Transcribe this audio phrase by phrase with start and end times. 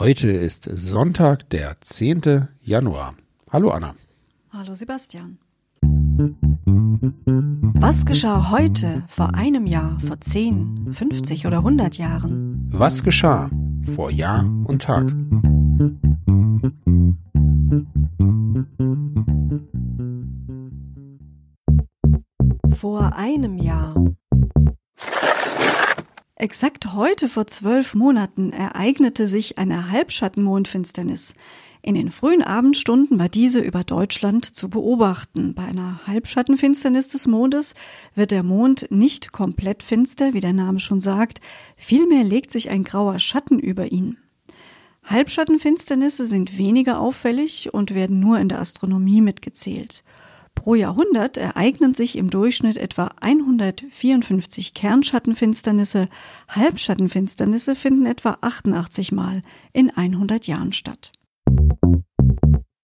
[0.00, 2.48] Heute ist Sonntag, der 10.
[2.62, 3.16] Januar.
[3.50, 3.94] Hallo Anna.
[4.50, 5.36] Hallo Sebastian.
[7.74, 12.66] Was geschah heute, vor einem Jahr, vor 10, 50 oder 100 Jahren?
[12.72, 13.50] Was geschah
[13.94, 15.14] vor Jahr und Tag?
[22.74, 23.94] Vor einem Jahr.
[26.40, 31.34] Exakt heute vor zwölf Monaten ereignete sich eine Halbschattenmondfinsternis.
[31.82, 35.52] In den frühen Abendstunden war diese über Deutschland zu beobachten.
[35.54, 37.74] Bei einer Halbschattenfinsternis des Mondes
[38.14, 41.42] wird der Mond nicht komplett finster, wie der Name schon sagt,
[41.76, 44.16] vielmehr legt sich ein grauer Schatten über ihn.
[45.04, 50.04] Halbschattenfinsternisse sind weniger auffällig und werden nur in der Astronomie mitgezählt.
[50.60, 56.10] Pro Jahrhundert ereignen sich im Durchschnitt etwa 154 Kernschattenfinsternisse,
[56.48, 59.40] Halbschattenfinsternisse finden etwa 88 Mal
[59.72, 61.12] in 100 Jahren statt.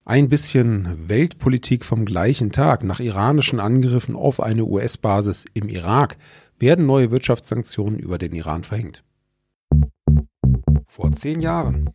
[0.06, 2.82] Ein bisschen Weltpolitik vom gleichen Tag.
[2.82, 6.16] Nach iranischen Angriffen auf eine US-Basis im Irak
[6.58, 9.04] werden neue Wirtschaftssanktionen über den Iran verhängt.
[10.86, 11.90] Vor zehn Jahren.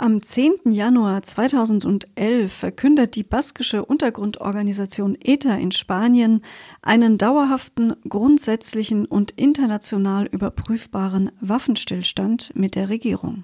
[0.00, 0.70] Am 10.
[0.70, 6.42] Januar 2011 verkündet die baskische Untergrundorganisation ETA in Spanien
[6.82, 13.42] einen dauerhaften, grundsätzlichen und international überprüfbaren Waffenstillstand mit der Regierung.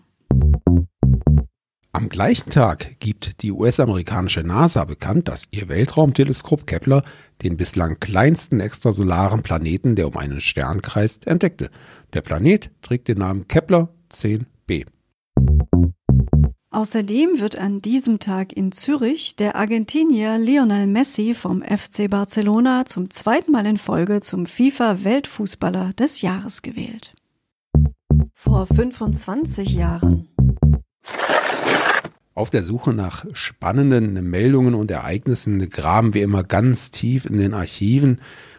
[1.90, 7.02] Am gleichen Tag gibt die US-amerikanische NASA bekannt, dass ihr Weltraumteleskop Kepler
[7.42, 11.68] den bislang kleinsten extrasolaren Planeten, der um einen Stern kreist, entdeckte.
[12.12, 14.86] Der Planet trägt den Namen Kepler 10b.
[16.74, 23.10] Außerdem wird an diesem Tag in Zürich der Argentinier Lionel Messi vom FC Barcelona zum
[23.10, 27.14] zweiten Mal in Folge zum FIFA-Weltfußballer des Jahres gewählt.
[28.32, 30.26] Vor 25 Jahren.
[32.34, 37.54] Auf der Suche nach spannenden Meldungen und Ereignissen graben wir immer ganz tief in den
[37.54, 38.18] Archiven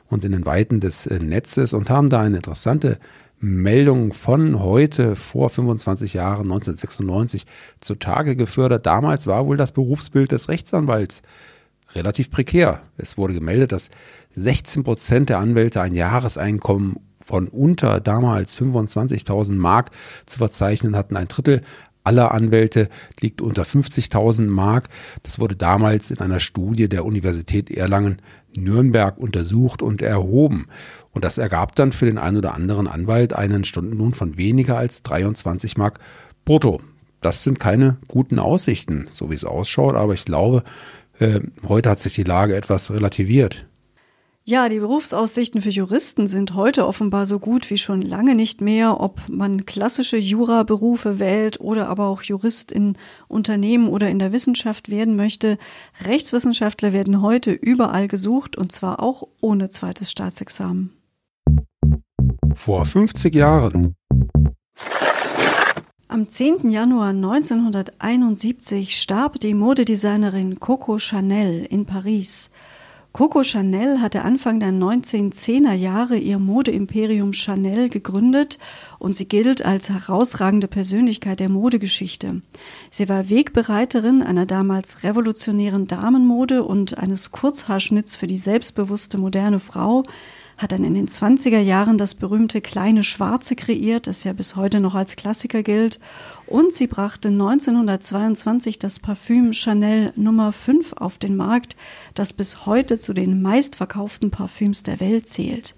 [0.09, 2.97] und in den Weiten des Netzes und haben da eine interessante
[3.39, 7.45] Meldung von heute vor 25 Jahren, 1996,
[7.79, 8.85] zutage gefördert.
[8.85, 11.21] Damals war wohl das Berufsbild des Rechtsanwalts
[11.93, 12.81] relativ prekär.
[12.97, 13.89] Es wurde gemeldet, dass
[14.33, 19.91] 16 Prozent der Anwälte ein Jahreseinkommen von unter damals 25.000 Mark
[20.25, 21.17] zu verzeichnen hatten.
[21.17, 21.61] Ein Drittel
[22.03, 24.89] aller Anwälte liegt unter 50.000 Mark.
[25.23, 28.21] Das wurde damals in einer Studie der Universität Erlangen
[28.55, 30.67] Nürnberg untersucht und erhoben.
[31.15, 35.01] Und das ergab dann für den einen oder anderen Anwalt einen Stundenlohn von weniger als
[35.01, 35.99] 23 Mark
[36.43, 36.81] brutto.
[37.21, 40.63] Das sind keine guten Aussichten, so wie es ausschaut, aber ich glaube,
[41.17, 43.65] äh, heute hat sich die Lage etwas relativiert.
[44.47, 48.99] Ja, die Berufsaussichten für Juristen sind heute offenbar so gut wie schon lange nicht mehr,
[48.99, 52.95] ob man klassische Juraberufe wählt oder aber auch Jurist in
[53.27, 55.57] Unternehmen oder in der Wissenschaft werden möchte.
[56.05, 60.91] Rechtswissenschaftler werden heute überall gesucht und zwar auch ohne zweites Staatsexamen.
[62.55, 63.95] Vor 50 Jahren.
[66.07, 66.69] Am 10.
[66.69, 72.49] Januar 1971 starb die Modedesignerin Coco Chanel in Paris.
[73.11, 78.59] Coco Chanel hatte Anfang der 1910er Jahre ihr Modeimperium Chanel gegründet
[78.99, 82.41] und sie gilt als herausragende Persönlichkeit der Modegeschichte.
[82.89, 90.03] Sie war Wegbereiterin einer damals revolutionären Damenmode und eines Kurzhaarschnitts für die selbstbewusste moderne Frau,
[90.57, 94.79] hat dann in den 20er Jahren das berühmte kleine Schwarze kreiert, das ja bis heute
[94.79, 95.99] noch als Klassiker gilt.
[96.47, 101.75] Und sie brachte 1922 das Parfüm Chanel Nummer 5 auf den Markt,
[102.13, 105.75] das bis heute zu den meistverkauften Parfüms der Welt zählt.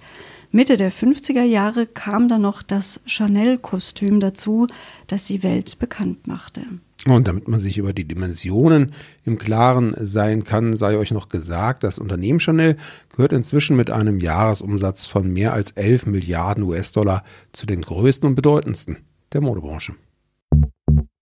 [0.52, 4.68] Mitte der 50er Jahre kam dann noch das Chanel-Kostüm dazu,
[5.08, 6.62] das die Welt bekannt machte.
[7.10, 11.84] Und damit man sich über die Dimensionen im Klaren sein kann, sei euch noch gesagt,
[11.84, 12.78] das Unternehmen Chanel
[13.10, 17.24] gehört inzwischen mit einem Jahresumsatz von mehr als 11 Milliarden US-Dollar
[17.54, 18.98] zu den größten und bedeutendsten
[19.32, 19.94] der Modebranche.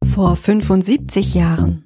[0.06, 1.83] Vor 75 Jahren.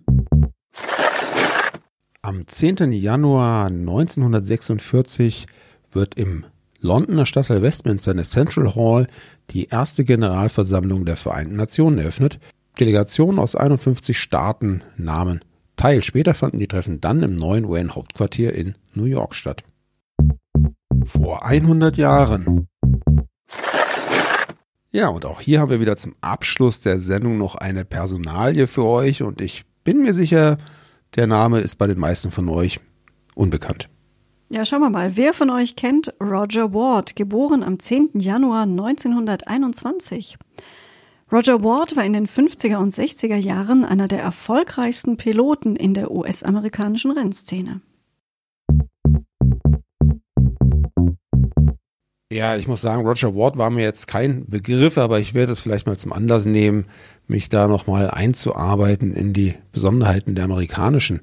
[2.21, 2.91] Am 10.
[2.91, 5.47] Januar 1946
[5.91, 6.45] wird im
[6.81, 9.07] Londoner Stadtteil Westminster in der Central Hall
[9.50, 12.39] die erste Generalversammlung der Vereinten Nationen eröffnet,
[12.79, 15.41] Delegationen aus 51 Staaten nahmen
[15.75, 16.01] teil.
[16.03, 19.63] Später fanden die Treffen dann im neuen UN-Hauptquartier in New York statt.
[21.05, 22.67] Vor 100 Jahren.
[24.91, 28.85] Ja, und auch hier haben wir wieder zum Abschluss der Sendung noch eine Personalie für
[28.85, 30.57] euch und ich bin mir sicher,
[31.15, 32.79] der Name ist bei den meisten von euch
[33.35, 33.89] unbekannt.
[34.49, 35.15] Ja, schauen wir mal.
[35.15, 38.11] Wer von euch kennt Roger Ward, geboren am 10.
[38.15, 40.37] Januar 1921?
[41.31, 46.09] Roger Ward war in den 50er und 60er Jahren einer der erfolgreichsten Piloten in der
[46.09, 47.81] US-amerikanischen Rennszene.
[52.31, 55.61] Ja, ich muss sagen, Roger Ward war mir jetzt kein Begriff, aber ich werde es
[55.61, 56.85] vielleicht mal zum Anlass nehmen,
[57.27, 61.21] mich da nochmal einzuarbeiten in die Besonderheiten der amerikanischen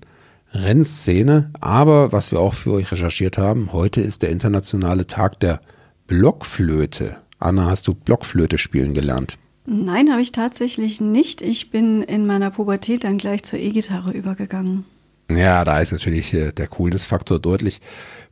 [0.53, 1.51] Rennszene.
[1.61, 5.61] Aber was wir auch für euch recherchiert haben, heute ist der internationale Tag der
[6.07, 7.17] Blockflöte.
[7.41, 9.37] Anna, hast du Blockflöte spielen gelernt?
[9.67, 11.43] Nein, habe ich tatsächlich nicht.
[11.43, 14.85] Ich bin in meiner Pubertät dann gleich zur E-Gitarre übergegangen.
[15.29, 17.81] Ja, da ist natürlich äh, der Coolness-Faktor deutlich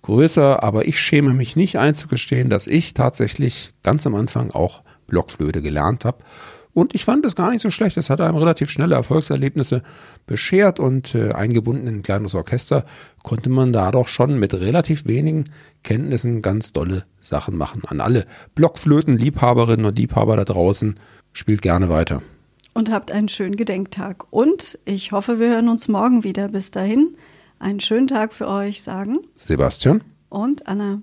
[0.02, 5.60] größer, aber ich schäme mich nicht einzugestehen, dass ich tatsächlich ganz am Anfang auch Blockflöte
[5.60, 6.18] gelernt habe.
[6.74, 7.96] Und ich fand es gar nicht so schlecht.
[7.96, 9.82] Es hat einem relativ schnelle Erfolgserlebnisse
[10.26, 12.84] beschert und äh, eingebunden in ein kleines Orchester
[13.22, 15.44] konnte man da doch schon mit relativ wenigen
[15.84, 17.82] Kenntnissen ganz dolle Sachen machen.
[17.86, 18.26] An alle
[18.56, 20.96] Blockflöten-Liebhaberinnen und Liebhaber da draußen,
[21.32, 22.22] spielt gerne weiter
[22.74, 24.26] und habt einen schönen Gedenktag.
[24.30, 26.48] Und ich hoffe, wir hören uns morgen wieder.
[26.48, 27.16] Bis dahin,
[27.58, 31.02] einen schönen Tag für euch, sagen Sebastian und Anna.